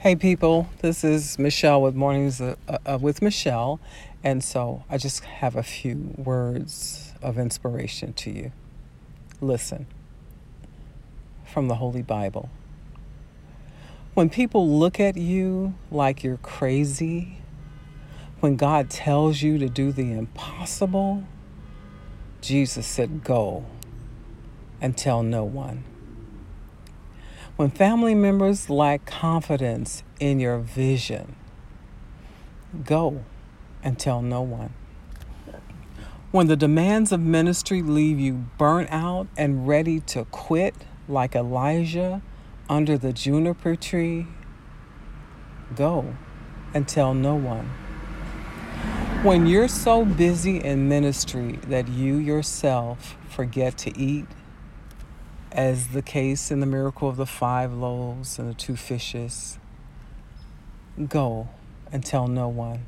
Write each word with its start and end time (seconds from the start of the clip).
Hey 0.00 0.16
people, 0.16 0.70
this 0.80 1.04
is 1.04 1.38
Michelle 1.38 1.82
with 1.82 1.94
Mornings 1.94 2.40
uh, 2.40 2.54
uh, 2.66 2.96
with 2.98 3.20
Michelle, 3.20 3.78
and 4.24 4.42
so 4.42 4.82
I 4.88 4.96
just 4.96 5.22
have 5.24 5.56
a 5.56 5.62
few 5.62 6.14
words 6.16 7.12
of 7.20 7.38
inspiration 7.38 8.14
to 8.14 8.30
you. 8.30 8.52
Listen 9.42 9.86
from 11.44 11.68
the 11.68 11.74
Holy 11.74 12.00
Bible. 12.00 12.48
When 14.14 14.30
people 14.30 14.66
look 14.66 14.98
at 14.98 15.18
you 15.18 15.74
like 15.90 16.24
you're 16.24 16.38
crazy, 16.38 17.36
when 18.38 18.56
God 18.56 18.88
tells 18.88 19.42
you 19.42 19.58
to 19.58 19.68
do 19.68 19.92
the 19.92 20.12
impossible, 20.12 21.24
Jesus 22.40 22.86
said, 22.86 23.22
Go 23.22 23.66
and 24.80 24.96
tell 24.96 25.22
no 25.22 25.44
one. 25.44 25.84
When 27.56 27.70
family 27.70 28.14
members 28.14 28.70
lack 28.70 29.04
confidence 29.04 30.02
in 30.18 30.40
your 30.40 30.58
vision, 30.58 31.36
go 32.84 33.24
and 33.82 33.98
tell 33.98 34.22
no 34.22 34.40
one. 34.40 34.72
When 36.30 36.46
the 36.46 36.56
demands 36.56 37.12
of 37.12 37.20
ministry 37.20 37.82
leave 37.82 38.20
you 38.20 38.46
burnt 38.56 38.88
out 38.90 39.26
and 39.36 39.66
ready 39.66 40.00
to 40.00 40.24
quit, 40.26 40.74
like 41.08 41.34
Elijah 41.34 42.22
under 42.68 42.96
the 42.96 43.12
juniper 43.12 43.74
tree, 43.74 44.28
go 45.74 46.14
and 46.72 46.86
tell 46.86 47.14
no 47.14 47.34
one. 47.34 47.68
When 49.22 49.46
you're 49.46 49.68
so 49.68 50.04
busy 50.04 50.58
in 50.58 50.88
ministry 50.88 51.58
that 51.66 51.88
you 51.88 52.16
yourself 52.16 53.16
forget 53.28 53.76
to 53.78 53.98
eat, 53.98 54.26
as 55.52 55.88
the 55.88 56.02
case 56.02 56.50
in 56.50 56.60
the 56.60 56.66
miracle 56.66 57.08
of 57.08 57.16
the 57.16 57.26
five 57.26 57.72
loaves 57.72 58.38
and 58.38 58.48
the 58.48 58.54
two 58.54 58.76
fishes. 58.76 59.58
Go 61.08 61.48
and 61.92 62.04
tell 62.04 62.28
no 62.28 62.48
one 62.48 62.84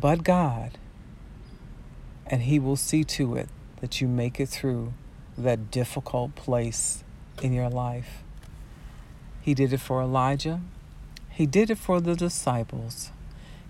but 0.00 0.22
God, 0.22 0.78
and 2.26 2.42
He 2.42 2.58
will 2.58 2.76
see 2.76 3.02
to 3.04 3.34
it 3.34 3.48
that 3.80 4.00
you 4.00 4.06
make 4.06 4.38
it 4.38 4.48
through 4.48 4.92
that 5.36 5.70
difficult 5.70 6.34
place 6.36 7.02
in 7.42 7.52
your 7.52 7.68
life. 7.68 8.22
He 9.40 9.54
did 9.54 9.72
it 9.72 9.80
for 9.80 10.00
Elijah, 10.00 10.60
He 11.30 11.46
did 11.46 11.70
it 11.70 11.78
for 11.78 12.00
the 12.00 12.14
disciples, 12.14 13.10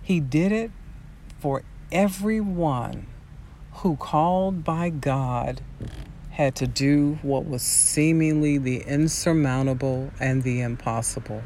He 0.03 0.21
did 0.21 0.53
it 0.53 0.71
for 1.39 1.63
everyone 1.91 3.07
who 3.75 3.97
called 3.97 4.65
by 4.65 4.91
God 4.91 5.63
had 6.39 6.55
to 6.55 6.69
do 6.69 7.19
what 7.23 7.45
was 7.45 7.63
seemingly 7.63 8.59
the 8.59 8.81
insurmountable 8.83 10.09
and 10.21 10.45
the 10.45 10.61
impossible. 10.61 11.43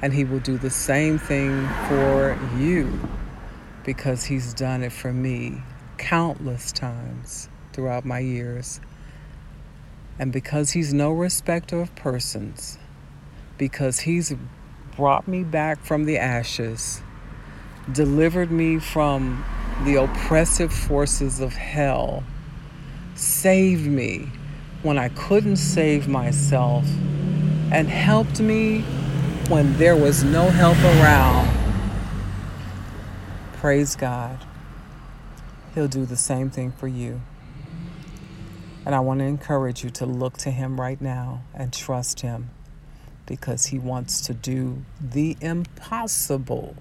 And 0.00 0.14
He 0.14 0.24
will 0.24 0.40
do 0.40 0.56
the 0.56 0.70
same 0.70 1.18
thing 1.18 1.68
for 1.86 2.38
you 2.56 2.98
because 3.84 4.24
He's 4.24 4.54
done 4.54 4.82
it 4.82 4.92
for 4.92 5.12
me 5.12 5.62
countless 5.98 6.72
times 6.72 7.50
throughout 7.74 8.06
my 8.06 8.20
years. 8.20 8.80
And 10.18 10.32
because 10.32 10.70
He's 10.70 10.94
no 10.94 11.12
respecter 11.12 11.82
of 11.82 11.94
persons, 11.94 12.78
because 13.58 14.00
He's 14.00 14.34
brought 14.96 15.28
me 15.28 15.44
back 15.44 15.84
from 15.84 16.06
the 16.06 16.16
ashes, 16.16 17.02
delivered 17.92 18.50
me 18.50 18.78
from 18.78 19.44
the 19.84 19.96
oppressive 19.96 20.72
forces 20.72 21.38
of 21.38 21.52
hell 21.52 22.24
saved 23.18 23.86
me 23.86 24.28
when 24.82 24.98
I 24.98 25.08
couldn't 25.10 25.56
save 25.56 26.06
myself 26.06 26.86
and 27.72 27.88
helped 27.88 28.40
me 28.40 28.82
when 29.48 29.76
there 29.78 29.96
was 29.96 30.22
no 30.22 30.48
help 30.50 30.78
around. 30.78 31.48
Praise 33.54 33.96
God. 33.96 34.44
He'll 35.74 35.88
do 35.88 36.04
the 36.04 36.16
same 36.16 36.50
thing 36.50 36.72
for 36.72 36.88
you. 36.88 37.20
And 38.84 38.94
I 38.94 39.00
want 39.00 39.20
to 39.20 39.24
encourage 39.24 39.82
you 39.82 39.90
to 39.90 40.06
look 40.06 40.36
to 40.38 40.50
Him 40.50 40.80
right 40.80 41.00
now 41.00 41.42
and 41.54 41.72
trust 41.72 42.20
Him 42.20 42.50
because 43.26 43.66
He 43.66 43.78
wants 43.78 44.20
to 44.22 44.34
do 44.34 44.84
the 45.00 45.36
impossible. 45.40 46.76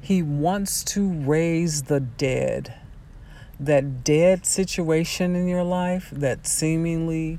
He 0.00 0.22
wants 0.22 0.82
to 0.84 1.08
raise 1.08 1.84
the 1.84 2.00
dead 2.00 2.74
that 3.60 4.02
dead 4.02 4.46
situation 4.46 5.36
in 5.36 5.46
your 5.46 5.62
life 5.62 6.08
that 6.12 6.46
seemingly 6.46 7.38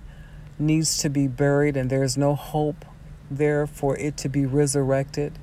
needs 0.59 0.99
to 0.99 1.09
be 1.09 1.27
buried 1.27 1.75
and 1.75 1.89
there's 1.89 2.15
no 2.15 2.35
hope 2.35 2.85
there 3.31 3.65
for 3.65 3.97
it 3.97 4.17
to 4.17 4.29
be 4.29 4.45
resurrected. 4.45 5.39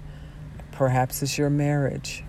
Perhaps 0.70 1.20
it's 1.20 1.36
your 1.36 1.50
marriage. 1.50 2.22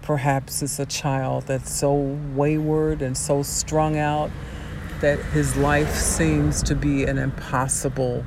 Perhaps 0.00 0.62
it's 0.62 0.78
a 0.78 0.86
child 0.86 1.46
that's 1.46 1.70
so 1.70 1.92
wayward 2.34 3.02
and 3.02 3.16
so 3.16 3.42
strung 3.42 3.98
out 3.98 4.30
that 5.02 5.18
his 5.18 5.54
life 5.56 5.94
seems 5.94 6.62
to 6.62 6.74
be 6.74 7.04
an 7.04 7.18
impossible, 7.18 8.24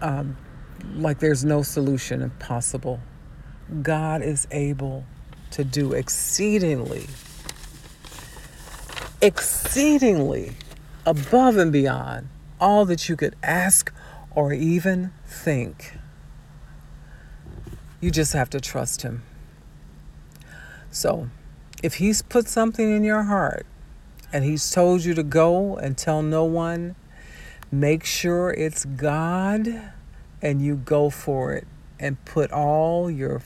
um, 0.00 0.36
like 0.96 1.20
there's 1.20 1.44
no 1.44 1.62
solution 1.62 2.28
possible. 2.40 2.98
God 3.82 4.22
is 4.22 4.48
able 4.50 5.04
to 5.52 5.64
do 5.64 5.92
exceedingly, 5.92 7.06
exceedingly 9.20 10.52
above 11.06 11.56
and 11.56 11.72
beyond 11.72 12.28
all 12.60 12.84
that 12.86 13.08
you 13.08 13.16
could 13.16 13.36
ask 13.42 13.92
or 14.34 14.52
even 14.52 15.12
think. 15.26 15.96
You 18.00 18.10
just 18.10 18.32
have 18.32 18.50
to 18.50 18.60
trust 18.60 19.02
Him. 19.02 19.22
So, 20.90 21.28
if 21.82 21.94
He's 21.94 22.22
put 22.22 22.48
something 22.48 22.90
in 22.90 23.04
your 23.04 23.24
heart 23.24 23.66
and 24.32 24.44
He's 24.44 24.70
told 24.70 25.04
you 25.04 25.14
to 25.14 25.22
go 25.22 25.76
and 25.76 25.96
tell 25.96 26.22
no 26.22 26.44
one, 26.44 26.94
make 27.70 28.04
sure 28.04 28.52
it's 28.52 28.84
God 28.84 29.92
and 30.40 30.62
you 30.62 30.76
go 30.76 31.10
for 31.10 31.52
it 31.52 31.66
and 32.00 32.22
put 32.24 32.50
all 32.50 33.10
your 33.10 33.40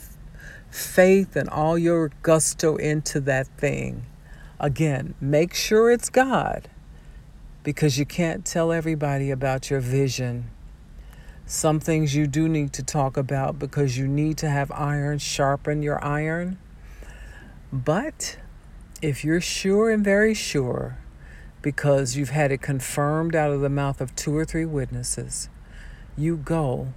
faith 0.77 1.37
and 1.37 1.49
all 1.49 1.79
your 1.79 2.11
gusto 2.23 2.77
into 2.77 3.21
that 3.21 3.47
thing. 3.59 4.07
Again, 4.61 5.15
make 5.21 5.55
sure 5.55 5.91
it's 5.91 6.09
God 6.09 6.69
because 7.63 7.99
you 7.99 8.07
can't 8.07 8.45
tell 8.45 8.73
everybody 8.73 9.31
about 9.31 9.71
your 9.71 9.81
vision. 9.81 10.51
Some 11.47 11.81
things 11.81 12.15
you 12.15 12.27
do 12.27 12.49
need 12.49 12.73
to 12.75 12.83
talk 12.83 13.17
about 13.17 13.59
because 13.59 13.99
you 13.99 14.07
need 14.07 14.39
to 14.39 14.49
have 14.49 14.71
iron 14.73 15.19
sharpen 15.19 15.83
your 15.83 16.03
iron. 16.05 16.59
But 17.73 18.39
if 19.03 19.25
you're 19.25 19.41
sure 19.41 19.91
and 19.91 20.05
very 20.05 20.35
sure, 20.35 20.99
because 21.63 22.17
you've 22.17 22.31
had 22.31 22.53
it 22.53 22.63
confirmed 22.63 23.35
out 23.35 23.51
of 23.51 23.61
the 23.61 23.69
mouth 23.69 24.01
of 24.01 24.15
two 24.15 24.37
or 24.37 24.45
three 24.45 24.65
witnesses, 24.65 25.49
you 26.17 26.37
go 26.37 26.93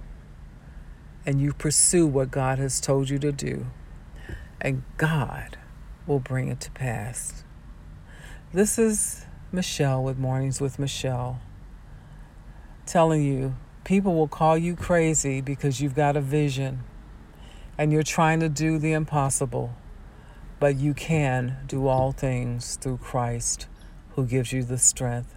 and 1.26 1.40
you 1.40 1.52
pursue 1.52 2.06
what 2.06 2.30
God 2.30 2.58
has 2.58 2.80
told 2.80 3.10
you 3.10 3.18
to 3.18 3.32
do, 3.32 3.66
and 4.60 4.82
God 4.96 5.58
will 6.06 6.20
bring 6.20 6.48
it 6.48 6.60
to 6.60 6.70
pass. 6.70 7.44
This 8.52 8.78
is 8.78 9.26
Michelle 9.52 10.02
with 10.02 10.18
Mornings 10.18 10.60
with 10.60 10.78
Michelle 10.78 11.40
telling 12.86 13.22
you 13.22 13.54
people 13.84 14.14
will 14.16 14.26
call 14.26 14.58
you 14.58 14.74
crazy 14.74 15.40
because 15.40 15.80
you've 15.80 15.94
got 15.94 16.16
a 16.16 16.20
vision 16.20 16.82
and 17.78 17.92
you're 17.92 18.02
trying 18.02 18.40
to 18.40 18.48
do 18.48 18.78
the 18.78 18.92
impossible, 18.92 19.72
but 20.58 20.76
you 20.76 20.92
can 20.92 21.56
do 21.66 21.86
all 21.86 22.10
things 22.10 22.76
through 22.76 22.98
Christ 22.98 23.68
who 24.16 24.26
gives 24.26 24.52
you 24.52 24.64
the 24.64 24.76
strength. 24.76 25.34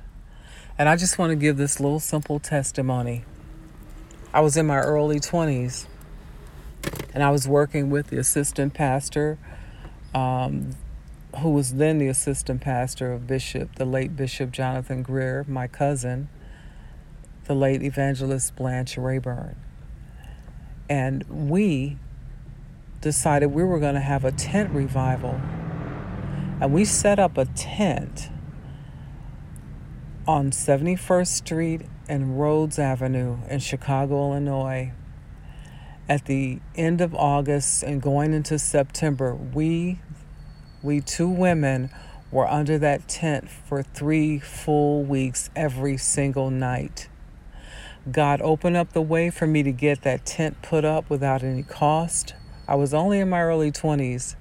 And 0.78 0.90
I 0.90 0.96
just 0.96 1.20
want 1.20 1.30
to 1.30 1.36
give 1.36 1.58
this 1.58 1.80
little 1.80 2.00
simple 2.00 2.40
testimony. 2.40 3.24
I 4.34 4.40
was 4.40 4.58
in 4.58 4.66
my 4.66 4.80
early 4.80 5.20
20s 5.20 5.86
and 7.14 7.22
I 7.22 7.30
was 7.30 7.48
working 7.48 7.92
with 7.92 8.08
the 8.08 8.18
assistant 8.18 8.74
pastor, 8.74 9.38
um, 10.16 10.72
who 11.40 11.52
was 11.52 11.76
then 11.76 12.00
the 12.00 12.08
assistant 12.08 12.60
pastor 12.60 13.14
of 13.14 13.28
Bishop, 13.28 13.76
the 13.76 13.86
late 13.86 14.16
Bishop 14.16 14.52
Jonathan 14.52 15.04
Greer, 15.04 15.46
my 15.48 15.68
cousin, 15.68 16.30
the 17.46 17.54
late 17.54 17.84
evangelist 17.84 18.56
Blanche 18.56 18.98
Rayburn. 18.98 19.56
And 20.90 21.24
we 21.30 21.98
decided 23.02 23.48
we 23.48 23.64
were 23.64 23.80
going 23.80 23.96
to 23.96 24.02
have 24.02 24.26
a 24.26 24.32
tent 24.32 24.72
revival. 24.72 25.40
And 26.60 26.74
we 26.74 26.86
set 26.86 27.20
up 27.20 27.38
a 27.38 27.46
tent 27.46 28.30
on 30.28 30.50
71st 30.50 31.28
Street 31.28 31.82
and 32.08 32.40
Rhodes 32.40 32.78
Avenue 32.80 33.38
in 33.50 33.60
Chicago, 33.60 34.32
Illinois. 34.32 34.92
At 36.10 36.26
the 36.26 36.60
end 36.76 37.02
of 37.02 37.16
August 37.16 37.84
and 37.84 38.02
going 38.02 38.34
into 38.34 38.60
September, 38.60 39.34
we, 39.34 40.00
we 40.82 41.00
two 41.00 41.30
women, 41.30 41.90
were 42.34 42.48
under 42.48 42.80
that 42.80 43.08
tent 43.08 43.48
for 43.50 43.84
three 43.84 44.40
full 44.40 45.04
weeks 45.04 45.50
every 45.56 45.96
single 45.98 46.50
night. 46.50 47.08
God 48.12 48.42
opened 48.42 48.76
up 48.76 48.92
the 48.92 49.02
way 49.02 49.30
for 49.30 49.48
me 49.48 49.64
to 49.64 49.72
get 49.72 50.02
that 50.02 50.26
tent 50.26 50.62
put 50.62 50.84
up 50.84 51.10
without 51.10 51.44
any 51.44 51.64
cost. 51.64 52.34
I 52.68 52.76
was 52.76 52.94
only 52.94 53.20
in 53.20 53.30
my 53.30 53.42
early 53.42 53.72
20s 53.72 54.36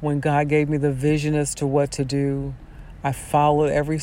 when 0.00 0.20
God 0.20 0.48
gave 0.48 0.68
me 0.68 0.78
the 0.78 0.92
vision 0.92 1.34
as 1.34 1.54
to 1.56 1.66
what 1.66 1.90
to 1.92 2.04
do. 2.04 2.54
I 3.02 3.12
followed 3.12 3.70
every 3.70 3.98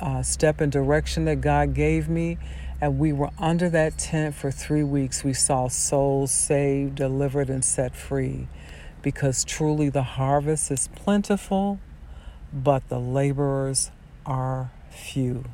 uh, 0.00 0.22
step 0.22 0.60
and 0.60 0.72
direction 0.72 1.24
that 1.26 1.40
God 1.40 1.74
gave 1.74 2.08
me, 2.08 2.38
and 2.80 2.98
we 2.98 3.12
were 3.12 3.30
under 3.38 3.68
that 3.70 3.98
tent 3.98 4.34
for 4.34 4.50
three 4.50 4.82
weeks. 4.82 5.22
We 5.22 5.34
saw 5.34 5.68
souls 5.68 6.32
saved, 6.32 6.96
delivered, 6.96 7.50
and 7.50 7.64
set 7.64 7.94
free 7.94 8.48
because 9.02 9.44
truly 9.44 9.88
the 9.88 10.02
harvest 10.02 10.70
is 10.70 10.88
plentiful, 10.88 11.78
but 12.52 12.88
the 12.88 12.98
laborers 12.98 13.90
are 14.26 14.70
few. 14.90 15.44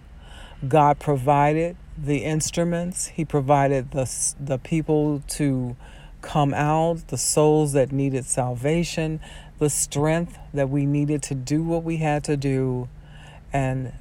God 0.67 0.99
provided 0.99 1.77
the 1.97 2.19
instruments, 2.19 3.09
He 3.09 3.25
provided 3.25 3.93
the, 3.93 4.11
the 4.39 4.59
people 4.59 5.23
to 5.29 5.77
come 6.23 6.53
out, 6.55 7.09
the 7.09 7.19
souls 7.19 7.73
that 7.73 7.93
needed 7.93 8.25
salvation, 8.25 9.21
the 9.59 9.71
strength 9.71 10.39
that 10.53 10.69
we 10.69 10.85
needed 10.85 11.23
to 11.23 11.35
do 11.35 11.63
what 11.63 11.85
we 11.85 11.99
had 11.99 12.25
to 12.25 12.37
do. 12.37 12.89
And 13.53 13.93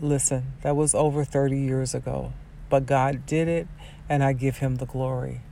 listen, 0.00 0.52
that 0.62 0.76
was 0.76 0.94
over 0.94 1.24
30 1.24 1.58
years 1.58 1.94
ago. 1.94 2.32
But 2.68 2.86
God 2.86 3.26
did 3.26 3.48
it, 3.48 3.66
and 4.08 4.22
I 4.22 4.32
give 4.32 4.58
Him 4.58 4.76
the 4.76 4.86
glory. 4.86 5.42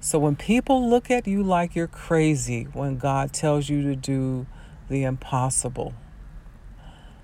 So 0.00 0.18
when 0.18 0.36
people 0.36 0.88
look 0.88 1.10
at 1.10 1.26
you 1.26 1.42
like 1.42 1.76
you're 1.76 1.86
crazy, 1.86 2.64
when 2.72 2.98
God 2.98 3.32
tells 3.32 3.68
you 3.68 3.82
to 3.82 3.94
do 3.94 4.46
the 4.88 5.04
impossible, 5.04 5.94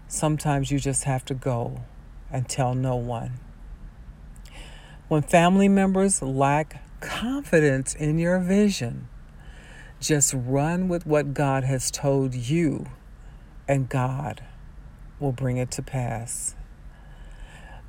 sometimes 0.06 0.70
you 0.70 0.79
just 0.79 1.05
have 1.05 1.25
to 1.26 1.35
go 1.35 1.81
and 2.31 2.49
tell 2.49 2.75
no 2.75 2.97
one. 2.97 3.41
When 5.09 5.23
family 5.23 5.69
members 5.69 6.23
lack 6.23 6.82
confidence 7.00 7.94
in 7.94 8.19
your 8.19 8.38
vision, 8.38 9.09
just 10.00 10.32
run 10.37 10.88
with 10.88 11.06
what 11.06 11.35
God 11.35 11.64
has 11.64 11.91
told 11.91 12.35
you, 12.35 12.87
and 13.67 13.88
God 13.88 14.44
will 15.19 15.32
bring 15.32 15.56
it 15.56 15.71
to 15.73 15.82
pass. 15.82 16.55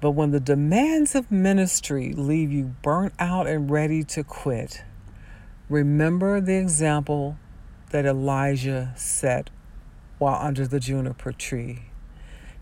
But 0.02 0.12
when 0.12 0.32
the 0.32 0.40
demands 0.40 1.14
of 1.14 1.30
ministry 1.30 2.14
leave 2.14 2.52
you 2.52 2.76
burnt 2.82 3.14
out 3.20 3.48
and 3.48 3.70
ready 3.70 4.04
to 4.06 4.24
quit, 4.24 4.84
remember 5.68 6.40
the 6.40 6.56
example 6.56 7.38
that 7.92 8.06
Elijah 8.06 8.94
set 8.96 9.50
while 10.18 10.40
under 10.42 10.66
the 10.68 10.80
juniper 10.80 11.32
tree. 11.32 11.84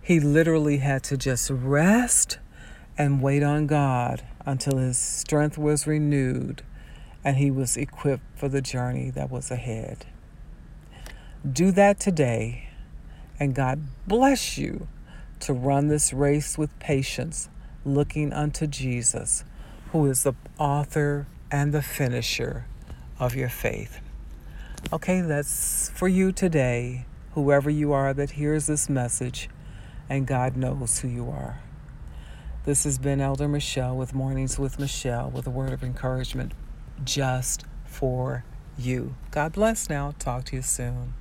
He 0.02 0.20
literally 0.20 0.78
had 0.78 1.04
to 1.04 1.18
just 1.18 1.50
rest 1.50 2.40
and 2.98 3.22
wait 3.22 3.44
on 3.44 3.68
God 3.68 4.24
until 4.46 4.78
his 4.78 4.98
strength 4.98 5.58
was 5.58 5.86
renewed 5.86 6.64
and 7.24 7.38
he 7.38 7.52
was 7.52 7.78
equipped 7.78 8.24
for 8.36 8.48
the 8.48 8.62
journey 8.62 9.10
that 9.12 9.30
was 9.30 9.52
ahead. 9.52 10.06
Do 11.50 11.72
that 11.72 12.00
today, 12.00 12.70
and 13.40 13.54
God 13.54 13.82
bless 14.08 14.58
you 14.58 14.88
to 15.42 15.54
run 15.54 15.88
this 15.88 16.14
race 16.14 16.58
with 16.58 16.78
patience, 16.80 17.50
looking 17.86 18.34
unto 18.34 18.68
Jesus, 18.68 19.44
who 19.92 20.06
is 20.08 20.24
the 20.24 20.34
author 20.58 21.28
and 21.52 21.74
the 21.74 21.82
finisher 21.82 22.66
of 23.20 23.36
your 23.36 23.50
faith. 23.50 24.00
Okay, 24.92 25.22
that's 25.22 25.90
for 25.90 26.08
you 26.08 26.32
today, 26.32 27.06
whoever 27.34 27.70
you 27.70 27.92
are 27.94 28.14
that 28.14 28.32
hears 28.32 28.68
this 28.68 28.90
message, 28.90 29.50
and 30.10 30.28
God 30.28 30.56
knows 30.56 31.00
who 31.00 31.08
you 31.08 31.30
are. 31.30 31.60
This 32.66 32.84
has 32.84 32.98
been 32.98 33.22
Elder 33.22 33.48
Michelle 33.48 33.96
with 33.96 34.14
Mornings 34.14 34.60
with 34.60 34.78
Michelle 34.80 35.30
with 35.30 35.48
a 35.48 35.50
word 35.50 35.72
of 35.72 35.84
encouragement 35.84 36.54
just 37.04 37.64
for 37.86 38.44
you. 38.78 39.16
God 39.32 39.54
bless 39.54 39.90
now. 39.90 40.14
Talk 40.20 40.46
to 40.46 40.58
you 40.58 40.62
soon. 40.62 41.14